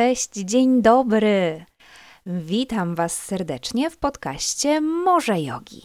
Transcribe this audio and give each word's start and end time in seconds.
cześć, 0.00 0.30
dzień 0.32 0.82
dobry. 0.82 1.64
Witam 2.26 2.94
Was 2.94 3.22
serdecznie 3.22 3.90
w 3.90 3.96
podcaście 3.96 4.80
Morze 4.80 5.40
Jogi. 5.40 5.82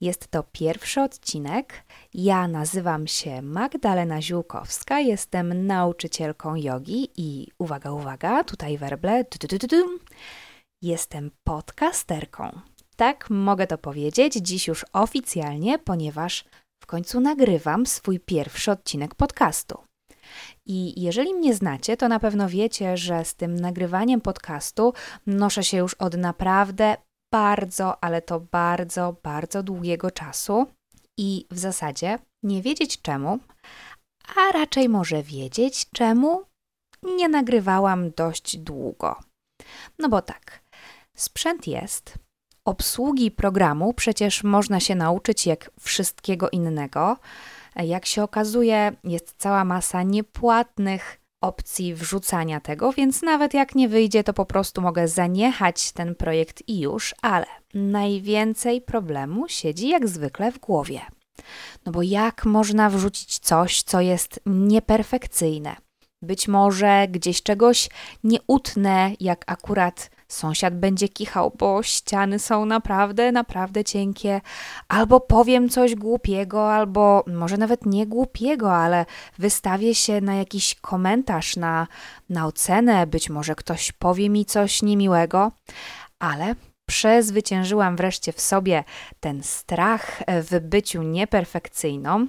Jest 0.00 0.28
to 0.28 0.42
pierwszy 0.52 1.00
odcinek. 1.00 1.84
Ja 2.14 2.48
nazywam 2.48 3.06
się 3.06 3.42
Magdalena 3.42 4.22
Ziółkowska, 4.22 5.00
jestem 5.00 5.66
nauczycielką 5.66 6.56
jogi 6.56 7.08
i 7.16 7.48
uwaga, 7.58 7.92
uwaga, 7.92 8.44
tutaj 8.44 8.78
werble, 8.78 9.24
jestem 10.82 11.30
podcasterką. 11.44 12.60
Tak 12.96 13.30
mogę 13.30 13.66
to 13.66 13.78
powiedzieć 13.78 14.34
dziś 14.34 14.68
już 14.68 14.86
oficjalnie, 14.92 15.78
ponieważ 15.78 16.44
w 16.82 16.86
końcu 16.86 17.20
nagrywam 17.20 17.86
swój 17.86 18.20
pierwszy 18.20 18.70
odcinek 18.70 19.14
podcastu. 19.14 19.85
I 20.66 21.02
jeżeli 21.02 21.34
mnie 21.34 21.54
znacie, 21.54 21.96
to 21.96 22.08
na 22.08 22.20
pewno 22.20 22.48
wiecie, 22.48 22.96
że 22.96 23.24
z 23.24 23.34
tym 23.34 23.60
nagrywaniem 23.60 24.20
podcastu 24.20 24.92
noszę 25.26 25.64
się 25.64 25.76
już 25.76 25.94
od 25.94 26.16
naprawdę 26.16 26.96
bardzo, 27.32 28.04
ale 28.04 28.22
to 28.22 28.40
bardzo, 28.40 29.16
bardzo 29.22 29.62
długiego 29.62 30.10
czasu. 30.10 30.66
I 31.18 31.46
w 31.50 31.58
zasadzie 31.58 32.18
nie 32.42 32.62
wiedzieć 32.62 33.02
czemu, 33.02 33.38
a 34.36 34.52
raczej 34.52 34.88
może 34.88 35.22
wiedzieć 35.22 35.86
czemu 35.94 36.42
nie 37.02 37.28
nagrywałam 37.28 38.10
dość 38.10 38.56
długo. 38.56 39.16
No 39.98 40.08
bo 40.08 40.22
tak, 40.22 40.62
sprzęt 41.16 41.66
jest, 41.66 42.14
obsługi 42.64 43.30
programu 43.30 43.94
przecież 43.94 44.44
można 44.44 44.80
się 44.80 44.94
nauczyć 44.94 45.46
jak 45.46 45.70
wszystkiego 45.80 46.50
innego. 46.50 47.16
Jak 47.84 48.06
się 48.06 48.22
okazuje, 48.22 48.92
jest 49.04 49.34
cała 49.38 49.64
masa 49.64 50.02
niepłatnych 50.02 51.20
opcji 51.40 51.94
wrzucania 51.94 52.60
tego, 52.60 52.92
więc 52.92 53.22
nawet 53.22 53.54
jak 53.54 53.74
nie 53.74 53.88
wyjdzie, 53.88 54.24
to 54.24 54.32
po 54.32 54.46
prostu 54.46 54.82
mogę 54.82 55.08
zaniechać 55.08 55.92
ten 55.92 56.14
projekt 56.14 56.68
i 56.68 56.80
już, 56.80 57.14
ale 57.22 57.46
najwięcej 57.74 58.80
problemu 58.80 59.48
siedzi 59.48 59.88
jak 59.88 60.08
zwykle 60.08 60.52
w 60.52 60.58
głowie. 60.58 61.00
No 61.86 61.92
bo 61.92 62.02
jak 62.02 62.44
można 62.44 62.90
wrzucić 62.90 63.38
coś, 63.38 63.82
co 63.82 64.00
jest 64.00 64.40
nieperfekcyjne? 64.46 65.76
Być 66.22 66.48
może 66.48 67.06
gdzieś 67.10 67.42
czegoś 67.42 67.88
nie 68.24 68.38
utnę, 68.46 69.12
jak 69.20 69.44
akurat 69.46 70.10
sąsiad 70.28 70.74
będzie 70.74 71.08
kichał, 71.08 71.52
bo 71.58 71.82
ściany 71.82 72.38
są 72.38 72.66
naprawdę, 72.66 73.32
naprawdę 73.32 73.84
cienkie, 73.84 74.40
albo 74.88 75.20
powiem 75.20 75.68
coś 75.68 75.94
głupiego, 75.94 76.72
albo 76.72 77.24
może 77.26 77.56
nawet 77.56 77.86
nie 77.86 78.06
głupiego, 78.06 78.76
ale 78.76 79.06
wystawię 79.38 79.94
się 79.94 80.20
na 80.20 80.34
jakiś 80.34 80.74
komentarz, 80.74 81.56
na, 81.56 81.86
na 82.28 82.46
ocenę, 82.46 83.06
być 83.06 83.30
może 83.30 83.54
ktoś 83.54 83.92
powie 83.92 84.30
mi 84.30 84.44
coś 84.44 84.82
niemiłego, 84.82 85.52
ale 86.18 86.54
przezwyciężyłam 86.86 87.96
wreszcie 87.96 88.32
w 88.32 88.40
sobie 88.40 88.84
ten 89.20 89.42
strach 89.42 90.22
w 90.28 90.60
byciu 90.60 91.02
nieperfekcyjną 91.02 92.26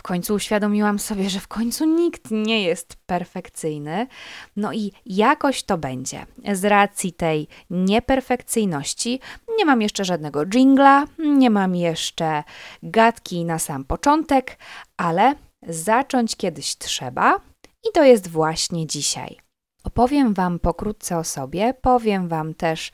w 0.00 0.02
końcu 0.02 0.34
uświadomiłam 0.34 0.98
sobie, 0.98 1.30
że 1.30 1.40
w 1.40 1.48
końcu 1.48 1.84
nikt 1.84 2.30
nie 2.30 2.62
jest 2.62 2.96
perfekcyjny. 3.06 4.06
No 4.56 4.72
i 4.72 4.92
jakoś 5.06 5.62
to 5.62 5.78
będzie. 5.78 6.26
Z 6.52 6.64
racji 6.64 7.12
tej 7.12 7.48
nieperfekcyjności 7.70 9.20
nie 9.58 9.64
mam 9.64 9.82
jeszcze 9.82 10.04
żadnego 10.04 10.46
jingla, 10.46 11.04
nie 11.18 11.50
mam 11.50 11.74
jeszcze 11.74 12.42
gadki 12.82 13.44
na 13.44 13.58
sam 13.58 13.84
początek, 13.84 14.58
ale 14.96 15.34
zacząć 15.68 16.36
kiedyś 16.36 16.76
trzeba 16.76 17.40
i 17.88 17.92
to 17.94 18.04
jest 18.04 18.28
właśnie 18.28 18.86
dzisiaj. 18.86 19.36
Opowiem 19.84 20.34
Wam 20.34 20.58
pokrótce 20.58 21.18
o 21.18 21.24
sobie, 21.24 21.74
powiem 21.82 22.28
Wam 22.28 22.54
też, 22.54 22.92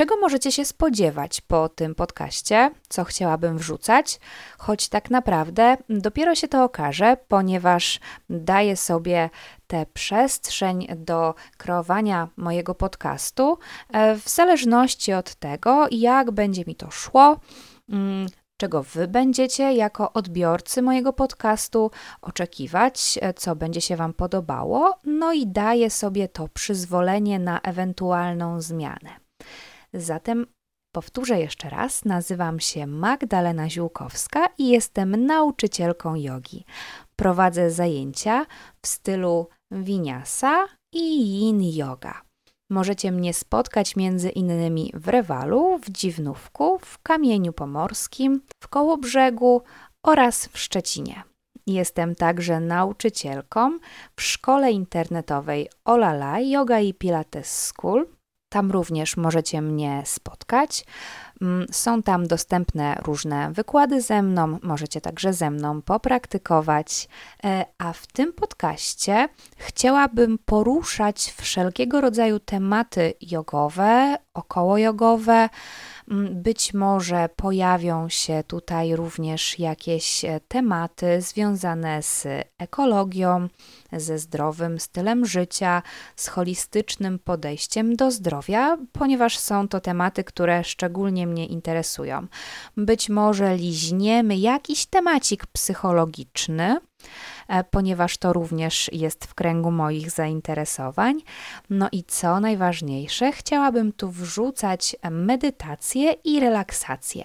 Czego 0.00 0.16
możecie 0.16 0.52
się 0.52 0.64
spodziewać 0.64 1.40
po 1.40 1.68
tym 1.68 1.94
podcaście, 1.94 2.70
co 2.88 3.04
chciałabym 3.04 3.58
wrzucać, 3.58 4.20
choć 4.58 4.88
tak 4.88 5.10
naprawdę 5.10 5.76
dopiero 5.88 6.34
się 6.34 6.48
to 6.48 6.64
okaże, 6.64 7.16
ponieważ 7.28 8.00
daję 8.30 8.76
sobie 8.76 9.30
tę 9.66 9.86
przestrzeń 9.94 10.86
do 10.96 11.34
kreowania 11.56 12.28
mojego 12.36 12.74
podcastu 12.74 13.58
e, 13.92 14.16
w 14.16 14.28
zależności 14.28 15.12
od 15.12 15.34
tego, 15.34 15.86
jak 15.90 16.30
będzie 16.30 16.64
mi 16.66 16.76
to 16.76 16.90
szło 16.90 17.40
mm, 17.88 18.26
czego 18.56 18.82
Wy 18.82 19.08
będziecie 19.08 19.72
jako 19.72 20.12
odbiorcy 20.12 20.82
mojego 20.82 21.12
podcastu 21.12 21.90
oczekiwać, 22.22 23.18
e, 23.22 23.34
co 23.34 23.56
będzie 23.56 23.80
się 23.80 23.96
Wam 23.96 24.12
podobało, 24.12 24.98
no 25.04 25.32
i 25.32 25.46
daję 25.46 25.90
sobie 25.90 26.28
to 26.28 26.48
przyzwolenie 26.48 27.38
na 27.38 27.60
ewentualną 27.60 28.60
zmianę. 28.60 29.29
Zatem 29.94 30.46
powtórzę 30.94 31.40
jeszcze 31.40 31.70
raz, 31.70 32.04
nazywam 32.04 32.60
się 32.60 32.86
Magdalena 32.86 33.70
Ziółkowska 33.70 34.46
i 34.58 34.68
jestem 34.68 35.26
nauczycielką 35.26 36.14
jogi. 36.14 36.64
Prowadzę 37.16 37.70
zajęcia 37.70 38.46
w 38.82 38.86
stylu 38.86 39.48
winiasa 39.70 40.66
i 40.94 41.38
yin 41.38 41.62
yoga. 41.62 42.22
Możecie 42.70 43.12
mnie 43.12 43.34
spotkać 43.34 43.96
między 43.96 44.30
innymi 44.30 44.92
w 44.94 45.08
Rewalu, 45.08 45.78
w 45.78 45.90
Dziwnówku, 45.90 46.78
w 46.78 46.98
Kamieniu 47.02 47.52
Pomorskim, 47.52 48.42
w 48.62 48.68
Kołobrzegu 48.68 49.62
oraz 50.06 50.46
w 50.46 50.58
Szczecinie. 50.58 51.22
Jestem 51.66 52.14
także 52.14 52.60
nauczycielką 52.60 53.78
w 54.16 54.22
szkole 54.22 54.72
internetowej 54.72 55.68
Olala 55.84 56.40
Yoga 56.40 56.80
i 56.80 56.94
Pilates 56.94 57.66
School, 57.66 58.06
tam 58.50 58.70
również 58.70 59.16
możecie 59.16 59.62
mnie 59.62 60.02
spotkać. 60.06 60.84
Mm, 61.42 61.66
są 61.70 62.02
tam 62.02 62.26
dostępne 62.26 62.98
różne 63.04 63.52
wykłady 63.52 64.00
ze 64.00 64.22
mną, 64.22 64.58
możecie 64.62 65.00
także 65.00 65.32
ze 65.32 65.50
mną 65.50 65.82
popraktykować. 65.82 67.08
E, 67.44 67.64
a 67.78 67.92
w 67.92 68.06
tym 68.06 68.32
podcaście 68.32 69.28
chciałabym 69.56 70.38
poruszać 70.38 71.34
wszelkiego 71.36 72.00
rodzaju 72.00 72.40
tematy 72.40 73.14
jogowe, 73.20 74.16
około 74.34 74.78
jogowe. 74.78 75.48
Mm, 76.10 76.42
być 76.42 76.74
może 76.74 77.28
pojawią 77.36 78.08
się 78.08 78.44
tutaj 78.46 78.96
również 78.96 79.58
jakieś 79.58 80.24
e, 80.24 80.40
tematy 80.48 81.20
związane 81.20 82.02
z 82.02 82.26
ekologią, 82.58 83.48
ze 83.92 84.18
zdrowym 84.18 84.80
stylem 84.80 85.26
życia, 85.26 85.82
z 86.16 86.28
holistycznym 86.28 87.18
podejściem 87.18 87.96
do 87.96 88.10
zdrowia, 88.10 88.78
ponieważ 88.92 89.38
są 89.38 89.68
to 89.68 89.80
tematy, 89.80 90.24
które 90.24 90.64
szczególnie 90.64 91.26
mnie 91.26 91.46
interesują. 91.46 92.26
Być 92.76 93.08
może 93.08 93.56
liźniemy 93.56 94.36
jakiś 94.36 94.86
temacik 94.86 95.46
psychologiczny, 95.46 96.78
e, 97.48 97.64
ponieważ 97.64 98.16
to 98.16 98.32
również 98.32 98.90
jest 98.92 99.24
w 99.24 99.34
kręgu 99.34 99.70
moich 99.70 100.10
zainteresowań. 100.10 101.22
No 101.70 101.88
i 101.92 102.04
co 102.04 102.40
najważniejsze, 102.40 103.32
chciałabym 103.32 103.92
tu 103.92 104.10
wrzucać 104.10 104.96
medytację 105.10 106.12
i 106.12 106.40
relaksację. 106.40 107.24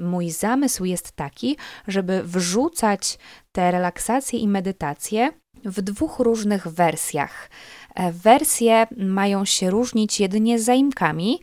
Mój 0.00 0.30
zamysł 0.30 0.84
jest 0.84 1.12
taki, 1.12 1.56
żeby 1.88 2.22
wrzucać 2.22 3.18
te 3.52 3.70
relaksacje 3.70 4.38
i 4.38 4.48
medytacje 4.48 5.32
w 5.64 5.82
dwóch 5.82 6.18
różnych 6.18 6.68
wersjach. 6.68 7.50
E, 7.94 8.12
wersje 8.12 8.86
mają 8.96 9.44
się 9.44 9.70
różnić 9.70 10.20
jedynie 10.20 10.58
zaimkami, 10.58 11.40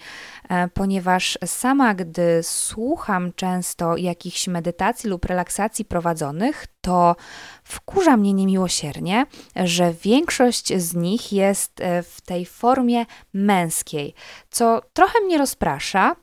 e, 0.49 0.67
ponieważ 0.67 1.37
sama, 1.45 1.93
gdy 1.93 2.39
słucham 2.43 3.33
często 3.33 3.97
jakichś 3.97 4.47
medytacji 4.47 5.09
lub 5.09 5.25
relaksacji 5.25 5.85
prowadzonych, 5.85 6.65
to 6.81 7.15
wkurza 7.63 8.17
mnie 8.17 8.33
niemiłosiernie, 8.33 9.25
że 9.55 9.93
większość 9.93 10.77
z 10.77 10.95
nich 10.95 11.33
jest 11.33 11.81
e, 11.81 12.03
w 12.03 12.21
tej 12.21 12.45
formie 12.45 13.05
męskiej, 13.33 14.13
co 14.49 14.81
trochę 14.93 15.19
mnie 15.21 15.37
rozprasza 15.37 16.15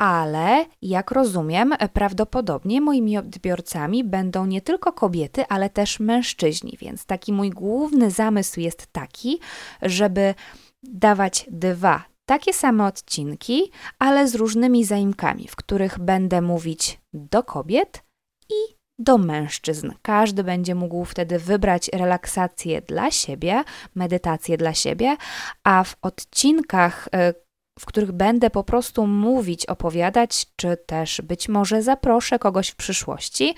ale 0.00 0.66
jak 0.82 1.10
rozumiem, 1.10 1.74
prawdopodobnie 1.92 2.80
moimi 2.80 3.18
odbiorcami 3.18 4.04
będą 4.04 4.46
nie 4.46 4.60
tylko 4.60 4.92
kobiety, 4.92 5.44
ale 5.48 5.70
też 5.70 6.00
mężczyźni, 6.00 6.76
więc 6.80 7.06
taki 7.06 7.32
mój 7.32 7.50
główny 7.50 8.10
zamysł 8.10 8.60
jest 8.60 8.86
taki, 8.92 9.40
żeby 9.82 10.34
dawać 10.82 11.46
dwa 11.50 12.04
takie 12.26 12.52
same 12.52 12.86
odcinki, 12.86 13.70
ale 13.98 14.28
z 14.28 14.34
różnymi 14.34 14.84
zaimkami, 14.84 15.48
w 15.48 15.56
których 15.56 15.98
będę 15.98 16.40
mówić 16.40 17.00
do 17.12 17.42
kobiet 17.42 18.02
i 18.50 18.74
do 18.98 19.18
mężczyzn. 19.18 19.92
Każdy 20.02 20.44
będzie 20.44 20.74
mógł 20.74 21.04
wtedy 21.04 21.38
wybrać 21.38 21.90
relaksację 21.92 22.82
dla 22.82 23.10
siebie, 23.10 23.64
medytację 23.94 24.56
dla 24.56 24.74
siebie, 24.74 25.16
a 25.64 25.84
w 25.84 25.96
odcinkach, 26.02 27.08
e, 27.14 27.34
w 27.78 27.86
których 27.86 28.12
będę 28.12 28.50
po 28.50 28.64
prostu 28.64 29.06
mówić, 29.06 29.66
opowiadać, 29.66 30.46
czy 30.56 30.76
też 30.76 31.20
być 31.20 31.48
może 31.48 31.82
zaproszę 31.82 32.38
kogoś 32.38 32.68
w 32.68 32.76
przyszłości, 32.76 33.54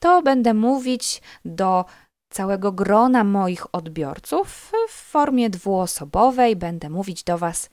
to 0.00 0.22
będę 0.22 0.54
mówić 0.54 1.22
do 1.44 1.84
całego 2.30 2.72
grona 2.72 3.24
moich 3.24 3.74
odbiorców 3.74 4.72
w 4.88 4.92
formie 4.92 5.50
dwuosobowej. 5.50 6.56
Będę 6.56 6.90
mówić 6.90 7.24
do 7.24 7.38
Was 7.38 7.70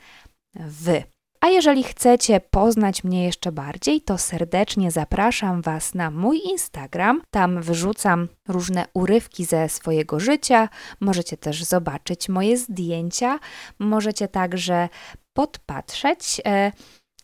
wy. 0.55 1.03
A 1.41 1.49
jeżeli 1.49 1.83
chcecie 1.83 2.39
poznać 2.39 3.03
mnie 3.03 3.23
jeszcze 3.23 3.51
bardziej, 3.51 4.01
to 4.01 4.17
serdecznie 4.17 4.91
zapraszam 4.91 5.61
Was 5.61 5.93
na 5.93 6.11
mój 6.11 6.41
Instagram. 6.45 7.21
Tam 7.31 7.61
wyrzucam 7.61 8.27
różne 8.47 8.85
urywki 8.93 9.45
ze 9.45 9.69
swojego 9.69 10.19
życia. 10.19 10.69
Możecie 10.99 11.37
też 11.37 11.63
zobaczyć 11.63 12.29
moje 12.29 12.57
zdjęcia. 12.57 13.39
Możecie 13.79 14.27
także 14.27 14.89
podpatrzeć. 15.35 16.41
E, 16.45 16.71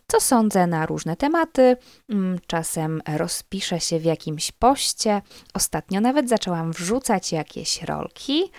co 0.08 0.19
sądzę 0.19 0.68
na 0.68 0.86
różne 0.86 1.16
tematy. 1.16 1.78
Mm, 2.10 2.40
czasem 2.48 3.02
rozpiszę 3.18 3.80
się 3.80 4.00
w 4.00 4.06
jakimś 4.06 4.52
poście. 4.52 5.22
Ostatnio 5.54 6.02
nawet 6.02 6.30
zaczęłam 6.30 6.72
wrzucać 6.72 7.31
jakieś 7.31 7.84
rolki. 7.84 8.52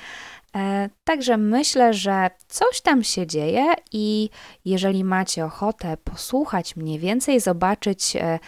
E, 0.56 0.88
także 1.04 1.36
myślę, 1.36 1.94
że 1.94 2.30
coś 2.48 2.80
tam 2.80 3.04
się 3.04 3.26
dzieje 3.26 3.74
i 3.92 4.30
jeżeli 4.64 5.04
macie 5.04 5.44
ochotę 5.44 5.96
posłuchać 5.96 6.76
mniej 6.76 6.98
więcej, 6.98 7.40
zobaczyć 7.40 8.16
e, 8.16 8.38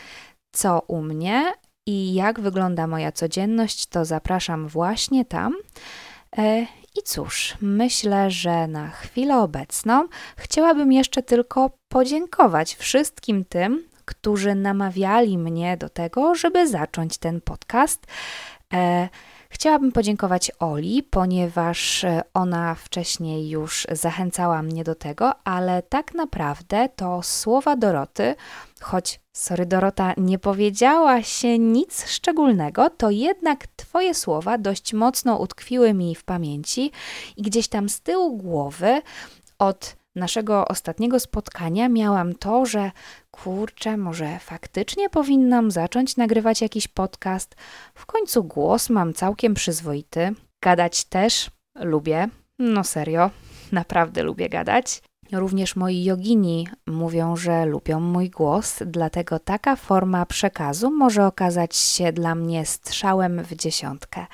co 0.53 0.83
u 0.87 1.03
mnie 1.03 1.53
i 1.87 2.15
jak 2.15 2.41
wygląda 2.41 2.87
moja 2.87 3.13
codzienność, 3.13 3.87
to 3.87 4.05
zapraszam 4.05 4.69
właśnie 4.69 5.25
tam. 5.25 5.55
E, 6.39 6.67
I 6.97 7.03
cóż, 7.05 7.55
myślę, 7.61 8.31
że 8.31 8.67
na 8.67 8.89
chwilę 8.89 9.39
obecną 9.39 10.09
chciałabym 10.37 10.93
jeszcze 10.93 11.23
tylko 11.23 11.71
podziękować 11.89 12.75
wszystkim 12.75 13.45
tym, 13.45 13.89
którzy 14.05 14.55
namawiali 14.55 15.39
mnie 15.39 15.77
do 15.77 15.89
tego, 15.89 16.35
żeby 16.35 16.69
zacząć 16.69 17.19
ten 17.19 17.41
podcast. 17.41 18.07
Chciałabym 19.55 19.93
podziękować 19.93 20.53
Oli, 20.59 21.03
ponieważ 21.03 22.05
e, 22.05 22.23
ona 22.35 22.75
wcześniej 22.75 23.51
już 23.51 23.87
zachęcała 23.93 24.63
mnie 24.63 24.85
do 24.85 24.95
tego, 24.95 25.33
ale 25.45 25.83
tak 25.83 26.15
naprawdę 26.15 26.89
to 26.97 27.23
słowa 27.23 27.77
Doroty, 27.77 28.35
choć 28.81 29.21
sorry 29.37 29.67
Dorota, 29.67 30.15
nie 30.17 30.39
powiedziała 30.39 31.23
się 31.23 31.59
nic 31.59 32.07
szczególnego, 32.09 32.91
to 32.91 33.11
jednak 33.11 33.67
Twoje 33.67 34.15
słowa 34.15 34.59
dość 34.59 34.93
mocno 34.93 35.39
utkwiły 35.39 35.95
mi 35.95 36.15
w 36.15 36.25
pamięci 36.25 36.91
i 37.37 37.43
gdzieś 37.43 37.69
tam 37.69 37.89
z 37.89 38.01
tyłu 38.01 38.37
głowy 38.37 39.03
od 39.59 39.97
naszego 40.15 40.69
ostatniego 40.69 41.21
spotkania 41.21 41.89
miałam 41.89 42.35
to, 42.35 42.67
że 42.67 42.91
kurczę, 43.31 43.97
może 43.97 44.39
faktycznie 44.39 45.11
powinnam 45.11 45.71
zacząć 45.71 46.17
nagrywać 46.17 46.61
jakiś 46.61 46.89
podcast. 46.89 47.55
W 47.95 48.07
końcu 48.07 48.45
głos 48.45 48.91
mam 48.91 49.15
całkiem 49.15 49.55
przyzwoity. 49.55 50.35
Gadać 50.63 51.05
też 51.05 51.51
lubię. 51.75 52.29
No 52.59 52.85
serio, 52.85 53.31
naprawdę 53.73 54.23
lubię 54.23 54.49
gadać. 54.49 55.03
Również 55.35 55.77
moi 55.77 56.05
jogini 56.05 56.69
mówią, 56.87 57.37
że 57.37 57.67
lubią 57.67 58.01
mój 58.01 58.31
głos, 58.31 58.79
dlatego 58.87 59.39
taka 59.39 59.77
forma 59.77 60.27
przekazu 60.27 60.91
może 60.91 61.27
okazać 61.27 61.77
się 61.77 62.13
dla 62.13 62.35
mnie 62.35 62.67
strzałem 62.67 63.43
w 63.45 63.55
dziesiątkę. 63.55 64.27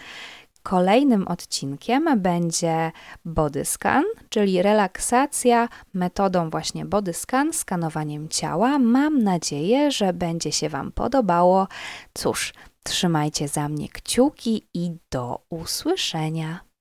Kolejnym 0.63 1.29
odcinkiem 1.29 2.21
będzie 2.21 2.93
body 3.25 3.65
scan, 3.65 4.05
czyli 4.29 4.63
relaksacja 4.63 5.69
metodą 5.95 6.51
właśnie 6.51 6.85
body 6.85 7.13
scan, 7.13 7.53
skanowaniem 7.53 8.29
ciała. 8.29 8.79
Mam 8.79 9.23
nadzieję, 9.23 9.91
że 9.91 10.13
będzie 10.13 10.53
się 10.53 10.69
Wam 10.69 10.93
podobało. 10.93 11.69
Cóż, 12.15 12.55
trzymajcie 12.83 13.49
za 13.49 13.69
mnie 13.69 13.89
kciuki 13.89 14.67
i 14.75 14.93
do 15.11 15.41
usłyszenia. 15.51 16.61